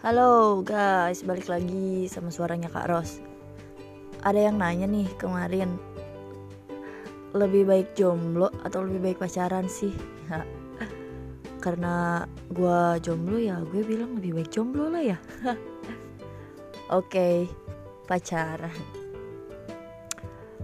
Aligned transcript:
Halo 0.00 0.64
guys, 0.64 1.20
balik 1.28 1.52
lagi 1.52 2.08
sama 2.08 2.32
suaranya 2.32 2.72
Kak 2.72 2.88
Ros. 2.88 3.20
Ada 4.24 4.48
yang 4.48 4.56
nanya 4.56 4.88
nih 4.88 5.04
kemarin, 5.20 5.76
lebih 7.36 7.68
baik 7.68 7.92
jomblo 7.92 8.48
atau 8.64 8.80
lebih 8.80 9.12
baik 9.12 9.20
pacaran 9.20 9.68
sih? 9.68 9.92
Karena 11.64 12.24
gue 12.48 12.80
jomblo 13.04 13.36
ya, 13.36 13.60
gue 13.60 13.84
bilang 13.84 14.16
lebih 14.16 14.40
baik 14.40 14.48
jomblo 14.48 14.88
lah 14.88 15.04
ya. 15.04 15.20
Oke, 16.96 17.44
pacaran. 18.08 18.72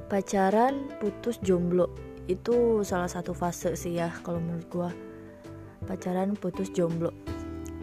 Pacaran 0.08 0.96
putus 0.96 1.36
jomblo 1.44 1.92
itu 2.24 2.80
salah 2.88 3.12
satu 3.12 3.36
fase 3.36 3.76
sih 3.76 4.00
ya 4.00 4.08
kalau 4.24 4.40
menurut 4.40 4.68
gue. 4.72 4.90
Pacaran 5.84 6.32
putus 6.40 6.72
jomblo. 6.72 7.12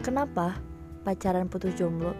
Kenapa? 0.02 0.73
Pacaran 1.04 1.52
putus 1.52 1.76
jomblo. 1.76 2.16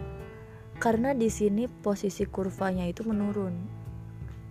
Karena 0.77 1.11
di 1.17 1.27
sini 1.27 1.65
posisi 1.65 2.23
kurvanya 2.29 2.85
itu 2.85 3.01
menurun. 3.01 3.55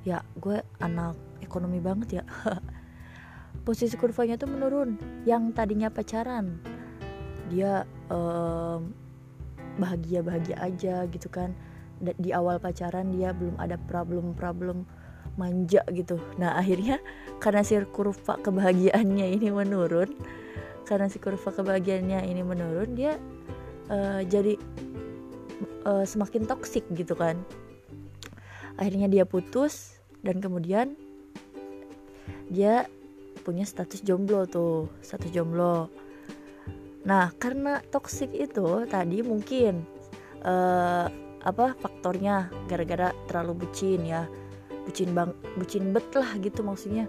Ya 0.02 0.20
gue 0.36 0.60
anak 0.82 1.16
ekonomi 1.40 1.78
banget 1.78 2.20
ya. 2.20 2.24
Posisi 3.66 3.96
kurvanya 3.96 4.36
itu 4.36 4.44
menurun. 4.44 4.98
Yang 5.24 5.56
tadinya 5.56 5.88
pacaran 5.88 6.60
dia 7.52 7.84
um, 8.08 8.90
bahagia 9.78 10.20
bahagia 10.20 10.56
aja 10.60 11.06
gitu 11.08 11.28
kan. 11.30 11.54
Di 12.02 12.34
awal 12.34 12.58
pacaran 12.58 13.14
dia 13.14 13.32
belum 13.32 13.56
ada 13.56 13.78
problem-problem 13.78 14.84
manja 15.36 15.82
gitu. 15.92 16.20
Nah 16.40 16.56
akhirnya 16.56 17.00
karena 17.38 17.62
si 17.64 17.76
kurva 17.90 18.40
kebahagiaannya 18.40 19.26
ini 19.40 19.48
menurun 19.50 20.10
karena 20.84 21.08
si 21.08 21.18
kurva 21.18 21.50
kebahagiaannya 21.50 22.28
ini 22.28 22.42
menurun 22.44 22.92
dia 22.94 23.16
uh, 23.90 24.20
jadi 24.24 24.56
uh, 25.84 26.04
semakin 26.04 26.48
toksik 26.48 26.84
gitu 26.94 27.16
kan. 27.16 27.40
Akhirnya 28.80 29.06
dia 29.06 29.24
putus 29.28 30.00
dan 30.24 30.42
kemudian 30.42 30.98
dia 32.48 32.88
punya 33.44 33.68
status 33.68 34.00
jomblo 34.00 34.48
tuh 34.48 34.88
status 35.04 35.30
jomblo. 35.30 35.92
Nah 37.04 37.30
karena 37.36 37.84
toksik 37.92 38.32
itu 38.32 38.88
tadi 38.88 39.20
mungkin 39.20 39.84
uh, 40.42 41.06
apa 41.44 41.76
faktornya 41.76 42.48
gara-gara 42.66 43.12
terlalu 43.28 43.68
bucin 43.68 44.00
ya. 44.08 44.24
Bucin 44.84 45.16
bang 45.16 45.32
bucin 45.56 45.92
bet 45.92 46.08
lah 46.16 46.36
gitu 46.40 46.64
maksudnya. 46.64 47.04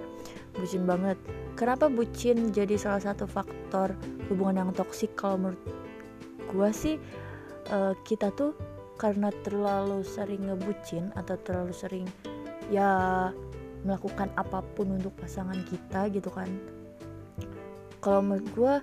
Bucin 0.56 0.84
banget. 0.84 1.16
Kenapa 1.56 1.88
bucin 1.88 2.52
jadi 2.52 2.76
salah 2.76 3.00
satu 3.00 3.28
faktor 3.28 3.96
hubungan 4.28 4.68
yang 4.68 4.72
toksik 4.76 5.16
kalau 5.16 5.40
menurut 5.40 5.64
gue 6.56 6.70
sih 6.72 6.96
uh, 7.76 7.92
kita 8.08 8.32
tuh 8.32 8.56
karena 8.96 9.28
terlalu 9.44 10.08
sering 10.08 10.48
ngebucin 10.48 11.12
atau 11.20 11.36
terlalu 11.44 11.76
sering 11.76 12.08
ya 12.72 13.30
melakukan 13.86 14.32
apa 14.40 14.64
pun 14.74 14.98
untuk 14.98 15.14
pasangan 15.20 15.60
kita 15.68 16.10
gitu 16.10 16.32
kan. 16.34 16.50
Kalau 18.02 18.24
menurut 18.24 18.48
gue 18.56 18.74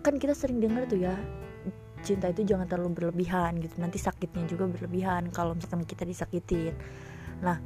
kan 0.00 0.14
kita 0.16 0.36
sering 0.36 0.62
dengar 0.62 0.86
tuh 0.86 1.00
ya 1.02 1.16
cinta 2.00 2.32
itu 2.32 2.46
jangan 2.46 2.68
terlalu 2.68 3.00
berlebihan 3.00 3.58
gitu. 3.58 3.80
Nanti 3.80 3.98
sakitnya 3.98 4.46
juga 4.46 4.70
berlebihan 4.70 5.32
kalau 5.34 5.56
misalkan 5.56 5.88
kita 5.88 6.06
disakitin. 6.06 6.76
Nah 7.42 7.58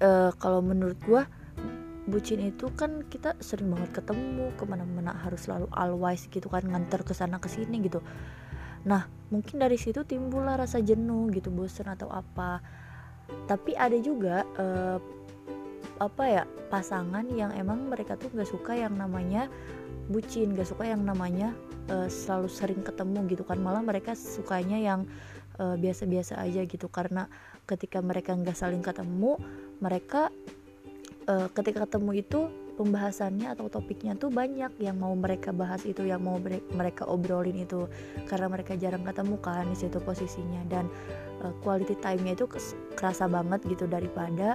e, 0.00 0.32
kalau 0.38 0.64
menurut 0.64 0.98
gue 1.04 1.22
bucin 2.08 2.40
itu 2.40 2.72
kan 2.72 3.04
kita 3.06 3.36
sering 3.38 3.68
banget 3.68 4.02
ketemu 4.02 4.48
ke 4.56 4.64
mana-mana 4.64 5.12
harus 5.12 5.44
selalu 5.44 5.68
always 5.76 6.24
gitu 6.32 6.48
kan 6.48 6.64
nganter 6.64 7.04
ke 7.04 7.12
sana 7.12 7.36
ke 7.36 7.46
sini 7.46 7.84
gitu. 7.84 8.00
Nah 8.88 9.06
mungkin 9.28 9.60
dari 9.60 9.76
situ 9.76 10.02
timbullah 10.08 10.56
rasa 10.56 10.80
jenuh 10.80 11.28
gitu 11.30 11.52
bosan 11.52 11.92
atau 11.92 12.08
apa. 12.08 12.64
Tapi 13.44 13.76
ada 13.76 13.96
juga 14.00 14.48
uh, 14.56 14.98
apa 16.00 16.24
ya 16.24 16.42
pasangan 16.72 17.26
yang 17.28 17.52
emang 17.52 17.90
mereka 17.92 18.16
tuh 18.16 18.30
gak 18.32 18.48
suka 18.48 18.72
yang 18.72 18.94
namanya 18.96 19.50
bucin 20.08 20.56
gak 20.56 20.70
suka 20.70 20.88
yang 20.88 21.04
namanya 21.04 21.52
uh, 21.92 22.08
selalu 22.08 22.48
sering 22.48 22.80
ketemu 22.80 23.28
gitu 23.28 23.44
kan. 23.44 23.60
Malah 23.60 23.84
mereka 23.84 24.16
sukanya 24.16 24.80
yang 24.80 25.04
eh, 25.58 25.76
biasa-biasa 25.76 26.40
aja 26.40 26.64
gitu. 26.64 26.88
Karena 26.88 27.28
ketika 27.68 28.00
mereka 28.00 28.32
nggak 28.32 28.56
saling 28.56 28.80
ketemu 28.80 29.36
mereka 29.84 30.32
uh, 31.28 31.46
ketika 31.52 31.84
ketemu 31.84 32.24
itu 32.24 32.40
pembahasannya 32.78 33.58
atau 33.58 33.66
topiknya 33.66 34.14
tuh 34.14 34.30
banyak 34.30 34.70
yang 34.78 35.02
mau 35.02 35.10
mereka 35.18 35.50
bahas 35.50 35.82
itu 35.82 36.06
yang 36.06 36.22
mau 36.22 36.38
mereka 36.72 37.02
obrolin 37.10 37.58
itu 37.58 37.90
karena 38.30 38.46
mereka 38.46 38.78
jarang 38.78 39.02
ketemu 39.02 39.36
kan 39.42 39.66
di 39.66 39.76
situ 39.76 39.98
posisinya. 39.98 40.62
Dan 40.66 40.88
uh, 41.44 41.52
quality 41.62 41.98
time-nya 41.98 42.38
itu 42.38 42.46
kerasa 42.94 43.26
banget 43.26 43.62
gitu 43.66 43.90
daripada 43.90 44.54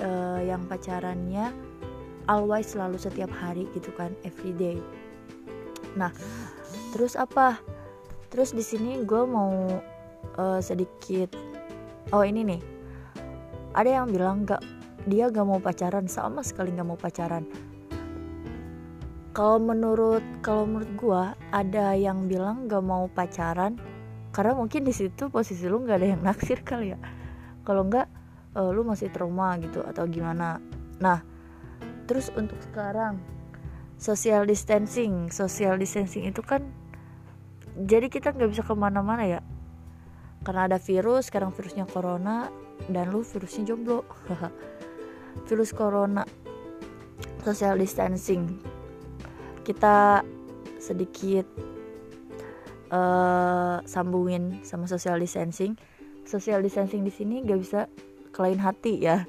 uh, 0.00 0.40
yang 0.42 0.64
pacarannya 0.66 1.50
always 2.26 2.74
selalu 2.74 2.98
setiap 2.98 3.30
hari 3.30 3.70
gitu 3.74 3.94
kan 3.94 4.10
everyday 4.26 4.82
nah 5.96 6.12
terus 6.92 7.16
apa? 7.16 7.56
Terus 8.28 8.52
di 8.52 8.60
sini 8.60 9.00
gue 9.04 9.22
mau 9.24 9.80
uh, 10.36 10.60
sedikit 10.60 11.32
oh 12.12 12.20
ini 12.24 12.44
nih. 12.44 12.60
Ada 13.76 14.00
yang 14.00 14.12
bilang 14.12 14.48
gak 14.48 14.64
dia 15.06 15.30
gak 15.30 15.46
mau 15.46 15.62
pacaran 15.62 16.10
sama 16.10 16.42
sekali 16.42 16.74
gak 16.74 16.86
mau 16.86 16.98
pacaran. 16.98 17.46
Kalau 19.30 19.62
menurut 19.62 20.24
kalau 20.42 20.66
menurut 20.66 20.92
gue 20.98 21.22
ada 21.54 21.94
yang 21.94 22.26
bilang 22.26 22.66
gak 22.66 22.82
mau 22.82 23.06
pacaran 23.06 23.78
karena 24.34 24.52
mungkin 24.52 24.84
di 24.84 24.92
situ 24.92 25.32
posisi 25.32 25.64
lu 25.64 25.80
nggak 25.80 25.96
ada 25.96 26.08
yang 26.12 26.22
naksir 26.28 26.60
kali 26.60 26.92
ya. 26.92 26.98
Kalau 27.64 27.88
nggak 27.88 28.06
uh, 28.58 28.68
lu 28.74 28.84
masih 28.84 29.08
trauma 29.08 29.56
gitu 29.62 29.80
atau 29.80 30.04
gimana. 30.04 30.60
Nah 31.00 31.24
terus 32.04 32.28
untuk 32.34 32.58
sekarang 32.60 33.16
social 33.96 34.44
distancing. 34.44 35.32
Social 35.32 35.80
distancing 35.80 36.28
itu 36.28 36.44
kan 36.44 36.66
jadi 37.78 38.10
kita 38.10 38.34
nggak 38.34 38.50
bisa 38.52 38.62
ke 38.66 38.74
mana-mana 38.74 39.24
ya. 39.24 39.40
Karena 40.44 40.68
ada 40.68 40.78
virus 40.82 41.32
sekarang 41.32 41.54
virusnya 41.54 41.88
corona 41.88 42.52
dan 42.92 43.08
lu 43.08 43.24
virusnya 43.24 43.72
jomblo 43.72 44.04
virus 45.44 45.76
corona 45.76 46.24
social 47.46 47.78
distancing. 47.78 48.58
Kita 49.62 50.24
sedikit 50.82 51.46
uh, 52.90 53.78
sambungin 53.86 54.62
sama 54.66 54.90
social 54.90 55.20
distancing. 55.22 55.78
Social 56.26 56.58
distancing 56.58 57.06
di 57.06 57.12
sini 57.14 57.46
gak 57.46 57.60
bisa 57.62 57.80
kelain 58.34 58.58
hati 58.58 58.98
ya. 58.98 59.22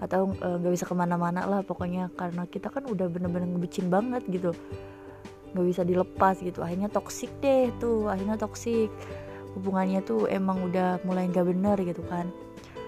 Atau 0.00 0.32
eh, 0.32 0.56
nggak 0.56 0.72
uh, 0.72 0.74
bisa 0.74 0.88
ke 0.88 0.94
mana-mana 0.96 1.44
lah 1.44 1.60
pokoknya. 1.66 2.14
Karena 2.14 2.46
kita 2.46 2.70
kan 2.70 2.86
udah 2.88 3.10
bener-bener 3.10 3.44
ngebucin 3.50 3.90
banget 3.90 4.22
gitu. 4.30 4.54
Nggak 5.52 5.66
bisa 5.68 5.82
dilepas 5.82 6.40
gitu. 6.40 6.62
Akhirnya 6.64 6.88
toksik 6.88 7.28
deh 7.42 7.68
tuh. 7.82 8.08
Akhirnya 8.08 8.38
toksik 8.40 8.88
hubungannya 9.52 10.00
tuh 10.00 10.30
emang 10.32 10.64
udah 10.64 11.02
mulai 11.04 11.28
nggak 11.28 11.44
bener 11.44 11.76
gitu 11.84 12.00
kan. 12.08 12.30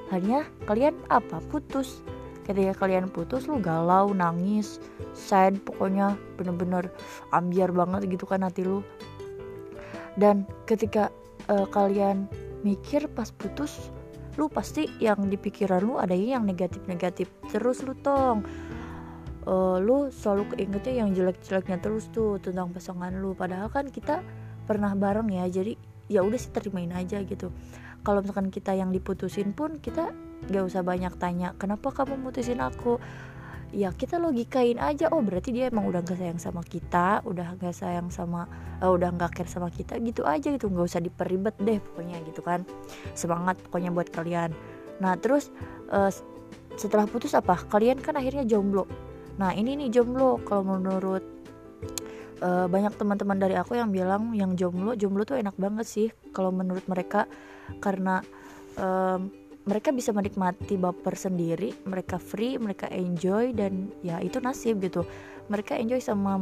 Akhirnya 0.08 0.48
kalian 0.64 0.96
apa? 1.12 1.44
Putus 1.52 2.00
ketika 2.44 2.84
kalian 2.84 3.08
putus 3.08 3.48
lu 3.48 3.58
galau 3.58 4.12
nangis 4.12 4.78
sad 5.16 5.56
pokoknya 5.64 6.14
bener-bener 6.36 6.92
ambiar 7.32 7.72
banget 7.72 8.06
gitu 8.08 8.28
kan 8.28 8.44
hati 8.44 8.62
lu. 8.62 8.84
Dan 10.14 10.46
ketika 10.68 11.10
uh, 11.50 11.66
kalian 11.66 12.30
mikir 12.62 13.10
pas 13.10 13.32
putus 13.34 13.90
lu 14.34 14.50
pasti 14.50 14.90
yang 14.98 15.30
di 15.30 15.38
pikiran 15.38 15.82
lu 15.82 15.94
ada 15.98 16.14
yang 16.14 16.46
negatif-negatif 16.46 17.30
terus 17.50 17.82
lu 17.82 17.96
tong. 17.98 18.44
Uh, 19.44 19.76
lu 19.76 20.08
selalu 20.08 20.56
keingetnya 20.56 21.04
yang 21.04 21.12
jelek-jeleknya 21.12 21.76
terus 21.76 22.08
tuh 22.12 22.40
tentang 22.40 22.72
pasangan 22.72 23.12
lu. 23.12 23.36
Padahal 23.36 23.68
kan 23.68 23.88
kita 23.92 24.24
pernah 24.64 24.96
bareng 24.96 25.28
ya 25.28 25.44
jadi 25.48 25.76
ya 26.08 26.24
udah 26.24 26.40
sih 26.40 26.52
terimain 26.52 26.92
aja 26.92 27.20
gitu. 27.24 27.52
Kalau 28.04 28.20
misalkan 28.20 28.52
kita 28.52 28.76
yang 28.76 28.92
diputusin 28.92 29.56
pun 29.56 29.80
kita 29.80 30.12
gak 30.50 30.64
usah 30.64 30.82
banyak 30.84 31.14
tanya 31.16 31.56
kenapa 31.56 31.92
kamu 31.94 32.20
mutusin 32.20 32.60
aku? 32.60 33.00
Ya 33.74 33.90
kita 33.90 34.22
logikain 34.22 34.78
aja. 34.78 35.10
Oh 35.10 35.18
berarti 35.18 35.50
dia 35.50 35.66
emang 35.66 35.90
udah 35.90 36.06
gak 36.06 36.14
sayang 36.14 36.38
sama 36.38 36.62
kita 36.62 37.26
udah 37.26 37.58
gak 37.58 37.74
sayang 37.74 38.06
sama 38.06 38.46
uh, 38.78 38.86
udah 38.86 39.10
gak 39.18 39.34
care 39.34 39.50
sama 39.50 39.66
kita 39.66 39.98
gitu 39.98 40.22
aja 40.22 40.54
gitu. 40.54 40.70
Nggak 40.70 40.94
usah 40.94 41.02
diperibet 41.02 41.58
deh 41.58 41.82
pokoknya 41.82 42.22
gitu 42.22 42.38
kan. 42.38 42.62
Semangat 43.18 43.58
pokoknya 43.66 43.90
buat 43.90 44.14
kalian. 44.14 44.54
Nah 45.02 45.18
terus 45.18 45.50
uh, 45.90 46.06
setelah 46.78 47.10
putus 47.10 47.34
apa? 47.34 47.58
Kalian 47.66 47.98
kan 47.98 48.14
akhirnya 48.14 48.46
jomblo. 48.46 48.86
Nah 49.42 49.50
ini 49.58 49.74
nih 49.74 49.90
jomblo. 49.90 50.38
Kalau 50.46 50.62
menurut 50.62 51.26
uh, 52.46 52.70
banyak 52.70 52.94
teman-teman 52.94 53.42
dari 53.42 53.58
aku 53.58 53.74
yang 53.74 53.90
bilang 53.90 54.38
yang 54.38 54.54
jomblo 54.54 54.94
jomblo 54.94 55.26
tuh 55.26 55.34
enak 55.34 55.58
banget 55.58 55.86
sih 55.90 56.08
kalau 56.30 56.54
menurut 56.54 56.86
mereka. 56.86 57.26
Karena 57.82 58.22
um, 58.78 59.34
mereka 59.64 59.90
bisa 59.96 60.12
menikmati 60.12 60.76
baper 60.76 61.16
sendiri 61.16 61.72
mereka 61.88 62.20
free 62.20 62.60
mereka 62.60 62.88
enjoy 62.92 63.56
dan 63.56 63.88
ya 64.04 64.20
itu 64.20 64.40
nasib 64.40 64.80
gitu. 64.84 65.04
Mereka 65.48 65.76
enjoy 65.76 66.00
sama 66.00 66.40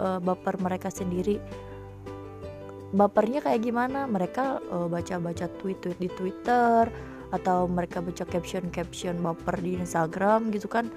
uh, 0.00 0.20
baper 0.20 0.56
mereka 0.60 0.88
sendiri. 0.88 1.36
Bapernya 2.96 3.44
kayak 3.44 3.60
gimana? 3.60 4.08
Mereka 4.08 4.64
uh, 4.72 4.88
baca-baca 4.88 5.44
tweet-tweet 5.60 5.98
di 6.00 6.08
Twitter 6.08 6.88
atau 7.28 7.68
mereka 7.68 8.00
baca 8.00 8.24
caption-caption 8.24 9.20
baper 9.20 9.60
di 9.60 9.76
Instagram 9.76 10.48
gitu 10.48 10.64
kan. 10.64 10.88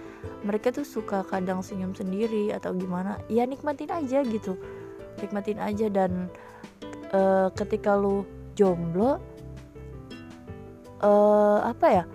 Mereka 0.48 0.72
tuh 0.72 0.88
suka 0.88 1.28
kadang 1.28 1.60
senyum 1.60 1.92
sendiri 1.92 2.56
atau 2.56 2.72
gimana. 2.72 3.20
Ya 3.28 3.44
nikmatin 3.44 3.92
aja 3.92 4.24
gitu. 4.24 4.56
Nikmatin 5.20 5.60
aja 5.60 5.92
dan 5.92 6.32
uh, 7.12 7.52
ketika 7.52 8.00
lu 8.00 8.24
jomblo 8.56 9.20
uh, 11.02 11.60
apa 11.66 11.88
ya 11.90 12.06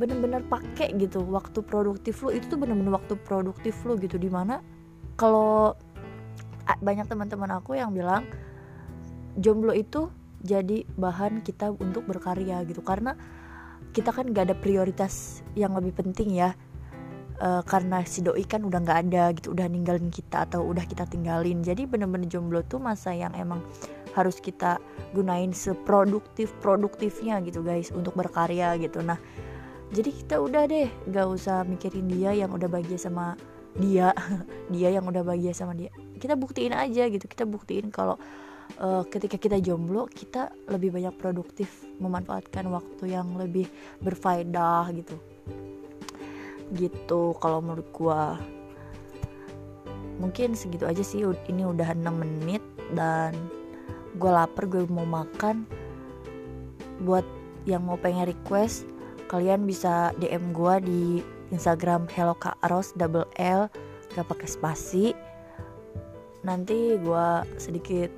bener-bener 0.00 0.40
pakai 0.48 0.96
gitu 0.96 1.20
waktu 1.28 1.60
produktif 1.60 2.24
lu. 2.24 2.32
Itu 2.32 2.56
tuh 2.56 2.58
bener-bener 2.58 2.96
waktu 2.96 3.20
produktif 3.20 3.76
lu 3.84 4.00
gitu 4.00 4.16
di 4.16 4.32
mana 4.32 4.64
kalau 5.20 5.76
banyak 6.80 7.04
teman-teman 7.04 7.60
aku 7.60 7.76
yang 7.76 7.92
bilang 7.92 8.24
jomblo 9.36 9.76
itu 9.76 10.08
jadi 10.40 10.88
bahan 10.96 11.44
kita 11.44 11.76
untuk 11.76 12.08
berkarya 12.08 12.64
gitu. 12.64 12.80
Karena 12.80 13.12
kita 13.92 14.14
kan 14.14 14.32
gak 14.32 14.50
ada 14.50 14.56
prioritas 14.56 15.44
yang 15.52 15.76
lebih 15.76 15.92
penting 15.92 16.32
ya. 16.32 16.56
Uh, 17.40 17.64
karena 17.64 18.04
si 18.04 18.20
doi 18.20 18.44
kan 18.44 18.60
udah 18.60 18.84
nggak 18.84 19.00
ada 19.08 19.32
gitu 19.32 19.56
udah 19.56 19.64
ninggalin 19.64 20.12
kita 20.12 20.44
atau 20.44 20.60
udah 20.60 20.84
kita 20.84 21.08
tinggalin. 21.08 21.64
Jadi 21.64 21.88
bener-bener 21.88 22.28
jomblo 22.28 22.60
tuh 22.68 22.76
masa 22.76 23.16
yang 23.16 23.32
emang 23.32 23.64
harus 24.14 24.42
kita 24.42 24.82
gunain 25.14 25.54
seproduktif 25.54 26.50
produktifnya 26.58 27.38
gitu 27.42 27.62
guys 27.62 27.90
untuk 27.94 28.14
berkarya 28.14 28.74
gitu. 28.78 29.02
Nah 29.02 29.18
jadi 29.90 30.10
kita 30.14 30.38
udah 30.38 30.70
deh 30.70 30.88
gak 31.10 31.26
usah 31.26 31.66
mikirin 31.66 32.06
dia 32.06 32.30
yang 32.30 32.54
udah 32.54 32.70
bahagia 32.70 32.98
sama 32.98 33.34
dia 33.74 34.14
dia 34.74 34.88
yang 34.94 35.06
udah 35.06 35.22
bahagia 35.22 35.54
sama 35.54 35.74
dia. 35.74 35.90
Kita 36.20 36.38
buktiin 36.38 36.74
aja 36.74 37.06
gitu 37.10 37.26
kita 37.26 37.46
buktiin 37.46 37.90
kalau 37.90 38.18
uh, 38.78 39.02
ketika 39.10 39.34
kita 39.34 39.58
jomblo 39.58 40.06
kita 40.06 40.54
lebih 40.70 40.94
banyak 40.94 41.14
produktif 41.18 41.82
memanfaatkan 41.98 42.70
waktu 42.70 43.14
yang 43.18 43.34
lebih 43.34 43.66
berfaedah 43.98 44.90
gitu. 44.94 45.16
Gitu 46.70 47.22
kalau 47.42 47.58
menurut 47.58 47.88
gua. 47.90 48.38
Mungkin 50.20 50.52
segitu 50.52 50.84
aja 50.84 51.00
sih 51.00 51.24
ini 51.24 51.64
udah 51.64 51.96
6 51.96 52.04
menit 52.12 52.60
dan 52.92 53.32
gue 54.16 54.30
lapar 54.30 54.66
gue 54.66 54.86
mau 54.88 55.06
makan. 55.06 55.68
Buat 57.04 57.24
yang 57.68 57.84
mau 57.84 58.00
pengen 58.00 58.26
request 58.26 58.88
kalian 59.30 59.62
bisa 59.68 60.10
DM 60.18 60.50
gue 60.50 60.74
di 60.82 61.02
Instagram 61.54 62.10
hello 62.10 62.34
kak 62.34 62.58
Ros 62.66 62.90
double 62.98 63.28
L 63.38 63.70
gak 64.16 64.26
pakai 64.26 64.48
spasi. 64.48 65.14
Nanti 66.42 66.98
gue 66.98 67.28
sedikit 67.60 68.10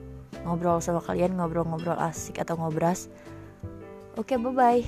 ngobrol 0.46 0.80
sama 0.80 1.04
kalian 1.04 1.36
ngobrol-ngobrol 1.36 1.98
asik 2.00 2.40
atau 2.40 2.56
ngobras. 2.56 3.12
Oke 4.16 4.38
bye 4.38 4.54
bye 4.54 4.82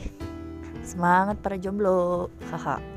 semangat 0.85 1.41
para 1.41 1.57
jomblo. 1.59 2.29
Haha 2.53 2.94